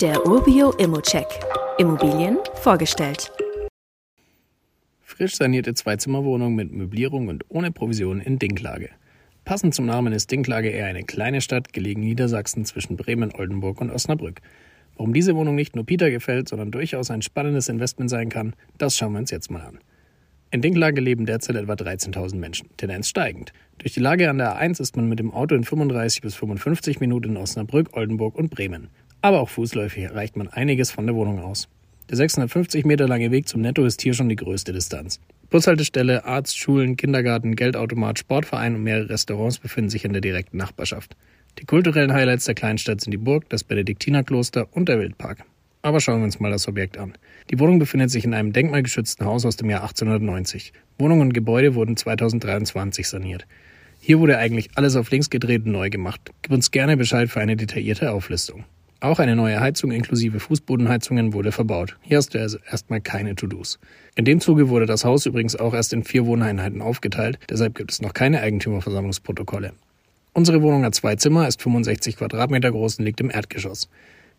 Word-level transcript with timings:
Der 0.00 0.24
Urbio 0.24 0.70
Immocheck. 0.78 1.26
Immobilien 1.76 2.38
vorgestellt. 2.54 3.32
Frisch 5.00 5.34
sanierte 5.34 5.74
Zweizimmerwohnung 5.74 6.54
mit 6.54 6.72
Möblierung 6.72 7.26
und 7.26 7.44
ohne 7.48 7.72
Provision 7.72 8.20
in 8.20 8.38
Dinklage. 8.38 8.90
Passend 9.44 9.74
zum 9.74 9.86
Namen 9.86 10.12
ist 10.12 10.30
Dinklage 10.30 10.68
eher 10.68 10.86
eine 10.86 11.02
kleine 11.02 11.40
Stadt, 11.40 11.72
gelegen 11.72 12.02
in 12.02 12.10
Niedersachsen 12.10 12.64
zwischen 12.64 12.96
Bremen, 12.96 13.34
Oldenburg 13.34 13.80
und 13.80 13.90
Osnabrück. 13.90 14.40
Warum 14.96 15.12
diese 15.12 15.34
Wohnung 15.34 15.56
nicht 15.56 15.74
nur 15.74 15.84
Peter 15.84 16.12
gefällt, 16.12 16.48
sondern 16.48 16.70
durchaus 16.70 17.10
ein 17.10 17.22
spannendes 17.22 17.68
Investment 17.68 18.08
sein 18.08 18.28
kann, 18.28 18.54
das 18.78 18.96
schauen 18.96 19.14
wir 19.14 19.18
uns 19.18 19.32
jetzt 19.32 19.50
mal 19.50 19.62
an. 19.62 19.80
In 20.52 20.62
Dinklage 20.62 21.00
leben 21.00 21.26
derzeit 21.26 21.56
etwa 21.56 21.72
13.000 21.72 22.36
Menschen, 22.36 22.68
Tendenz 22.76 23.08
steigend. 23.08 23.52
Durch 23.78 23.94
die 23.94 24.00
Lage 24.00 24.30
an 24.30 24.38
der 24.38 24.62
A1 24.62 24.80
ist 24.80 24.94
man 24.94 25.08
mit 25.08 25.18
dem 25.18 25.32
Auto 25.32 25.56
in 25.56 25.64
35 25.64 26.22
bis 26.22 26.36
55 26.36 27.00
Minuten 27.00 27.30
in 27.30 27.36
Osnabrück, 27.36 27.96
Oldenburg 27.96 28.36
und 28.36 28.50
Bremen. 28.50 28.90
Aber 29.20 29.40
auch 29.40 29.48
fußläufig 29.48 30.04
erreicht 30.04 30.36
man 30.36 30.48
einiges 30.48 30.90
von 30.90 31.06
der 31.06 31.14
Wohnung 31.14 31.40
aus. 31.40 31.68
Der 32.08 32.16
650 32.16 32.84
Meter 32.84 33.06
lange 33.06 33.30
Weg 33.30 33.48
zum 33.48 33.60
Netto 33.60 33.84
ist 33.84 34.00
hier 34.00 34.14
schon 34.14 34.28
die 34.28 34.36
größte 34.36 34.72
Distanz. 34.72 35.20
Bushaltestelle, 35.50 36.24
Arzt, 36.24 36.56
Schulen, 36.56 36.96
Kindergarten, 36.96 37.56
Geldautomat, 37.56 38.18
Sportverein 38.18 38.74
und 38.74 38.82
mehrere 38.82 39.10
Restaurants 39.10 39.58
befinden 39.58 39.90
sich 39.90 40.04
in 40.04 40.12
der 40.12 40.20
direkten 40.20 40.56
Nachbarschaft. 40.56 41.16
Die 41.58 41.64
kulturellen 41.64 42.12
Highlights 42.12 42.44
der 42.44 42.54
Kleinstadt 42.54 43.00
sind 43.00 43.10
die 43.10 43.18
Burg, 43.18 43.48
das 43.48 43.64
Benediktinerkloster 43.64 44.68
und 44.70 44.88
der 44.88 45.00
Wildpark. 45.00 45.44
Aber 45.82 46.00
schauen 46.00 46.20
wir 46.20 46.24
uns 46.24 46.38
mal 46.38 46.50
das 46.50 46.68
Objekt 46.68 46.98
an. 46.98 47.14
Die 47.50 47.58
Wohnung 47.58 47.78
befindet 47.78 48.10
sich 48.10 48.24
in 48.24 48.34
einem 48.34 48.52
denkmalgeschützten 48.52 49.26
Haus 49.26 49.44
aus 49.44 49.56
dem 49.56 49.70
Jahr 49.70 49.82
1890. 49.82 50.72
Wohnung 50.98 51.20
und 51.20 51.32
Gebäude 51.32 51.74
wurden 51.74 51.96
2023 51.96 53.08
saniert. 53.08 53.46
Hier 54.00 54.20
wurde 54.20 54.38
eigentlich 54.38 54.70
alles 54.76 54.96
auf 54.96 55.10
links 55.10 55.30
gedreht 55.30 55.66
und 55.66 55.72
neu 55.72 55.90
gemacht. 55.90 56.30
Gib 56.42 56.52
uns 56.52 56.70
gerne 56.70 56.96
Bescheid 56.96 57.28
für 57.28 57.40
eine 57.40 57.56
detaillierte 57.56 58.12
Auflistung. 58.12 58.64
Auch 59.00 59.20
eine 59.20 59.36
neue 59.36 59.60
Heizung 59.60 59.92
inklusive 59.92 60.40
Fußbodenheizungen 60.40 61.32
wurde 61.32 61.52
verbaut. 61.52 61.96
Hier 62.00 62.16
hast 62.16 62.34
du 62.34 62.40
also 62.40 62.58
erstmal 62.68 63.00
keine 63.00 63.36
To-Dos. 63.36 63.78
In 64.16 64.24
dem 64.24 64.40
Zuge 64.40 64.70
wurde 64.70 64.86
das 64.86 65.04
Haus 65.04 65.24
übrigens 65.24 65.54
auch 65.54 65.72
erst 65.72 65.92
in 65.92 66.02
vier 66.02 66.26
Wohneinheiten 66.26 66.82
aufgeteilt, 66.82 67.38
deshalb 67.48 67.76
gibt 67.76 67.92
es 67.92 68.02
noch 68.02 68.12
keine 68.12 68.40
Eigentümerversammlungsprotokolle. 68.40 69.72
Unsere 70.32 70.62
Wohnung 70.62 70.84
hat 70.84 70.96
zwei 70.96 71.14
Zimmer, 71.14 71.46
ist 71.46 71.62
65 71.62 72.16
Quadratmeter 72.16 72.72
groß 72.72 72.98
und 72.98 73.04
liegt 73.04 73.20
im 73.20 73.30
Erdgeschoss. 73.30 73.88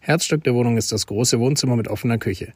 Herzstück 0.00 0.42
der 0.42 0.54
Wohnung 0.54 0.76
ist 0.76 0.90
das 0.90 1.06
große 1.06 1.38
Wohnzimmer 1.38 1.76
mit 1.76 1.86
offener 1.86 2.18
Küche. 2.18 2.52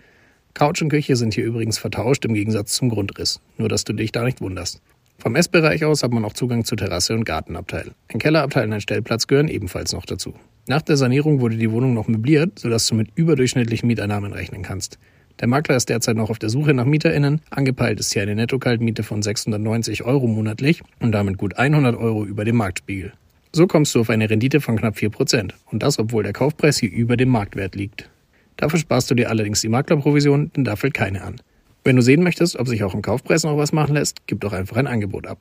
Couch 0.55 0.83
und 0.83 0.89
Küche 0.89 1.15
sind 1.15 1.35
hier 1.35 1.45
übrigens 1.45 1.79
vertauscht 1.79 2.25
im 2.25 2.35
Gegensatz 2.35 2.75
zum 2.75 2.89
Grundriss, 2.89 3.41
nur 3.59 3.69
dass 3.69 3.85
du 3.85 3.93
dich 3.93 4.11
da 4.11 4.25
nicht 4.25 4.41
wunderst. 4.41 4.81
Vom 5.19 5.37
Essbereich 5.37 5.85
aus 5.85 6.03
hat 6.03 6.11
man 6.11 6.25
auch 6.25 6.33
Zugang 6.33 6.65
zu 6.65 6.75
Terrasse 6.75 7.15
und 7.15 7.25
Gartenabteil. 7.25 7.93
Ein 8.09 8.19
Kellerabteil 8.19 8.67
und 8.67 8.73
ein 8.73 8.81
Stellplatz 8.81 9.29
gehören 9.29 9.47
ebenfalls 9.47 9.93
noch 9.93 10.05
dazu. 10.05 10.35
Nach 10.69 10.83
der 10.83 10.97
Sanierung 10.97 11.41
wurde 11.41 11.57
die 11.57 11.73
Wohnung 11.73 11.93
noch 11.93 12.07
möbliert, 12.07 12.59
sodass 12.59 12.87
du 12.87 12.95
mit 12.95 13.09
überdurchschnittlichen 13.17 13.89
Mieteinnahmen 13.89 14.33
rechnen 14.33 14.63
kannst. 14.63 14.99
Der 15.41 15.49
Makler 15.49 15.77
ist 15.77 15.89
derzeit 15.89 16.17
noch 16.17 16.31
auf 16.31 16.39
der 16.39 16.51
Suche 16.51 16.73
nach 16.73 16.85
MieterInnen. 16.85 17.41
Angepeilt 17.51 17.99
ist 17.99 18.13
hier 18.13 18.23
eine 18.23 18.37
Netto-Kaltmiete 18.37 19.03
von 19.03 19.23
690 19.23 20.05
Euro 20.05 20.29
monatlich 20.29 20.83
und 21.01 21.13
damit 21.13 21.37
gut 21.37 21.59
100 21.59 21.97
Euro 21.97 22.25
über 22.25 22.45
dem 22.45 22.57
Marktspiegel. 22.57 23.13
So 23.53 23.67
kommst 23.67 23.95
du 23.95 24.01
auf 24.01 24.11
eine 24.11 24.31
Rendite 24.31 24.61
von 24.61 24.77
knapp 24.77 24.97
4%. 24.97 25.51
Und 25.73 25.83
das, 25.83 25.99
obwohl 25.99 26.23
der 26.23 26.33
Kaufpreis 26.33 26.79
hier 26.79 26.93
über 26.93 27.17
dem 27.17 27.31
Marktwert 27.31 27.75
liegt. 27.75 28.09
Dafür 28.57 28.79
sparst 28.79 29.11
du 29.11 29.17
dir 29.17 29.31
allerdings 29.31 29.63
die 29.63 29.69
Maklerprovision, 29.69 30.53
denn 30.55 30.65
da 30.65 30.77
fällt 30.77 30.95
keine 30.95 31.23
an. 31.23 31.41
Wenn 31.83 31.97
du 31.97 32.03
sehen 32.03 32.23
möchtest, 32.23 32.57
ob 32.57 32.69
sich 32.69 32.85
auch 32.85 32.95
im 32.95 33.03
Kaufpreis 33.03 33.43
noch 33.43 33.57
was 33.57 33.73
machen 33.73 33.95
lässt, 33.95 34.29
gib 34.29 34.41
doch 34.41 34.53
einfach 34.53 34.77
ein 34.77 34.87
Angebot 34.87 35.27
ab. 35.27 35.41